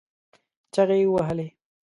[0.73, 1.47] چغې يې ووهلې.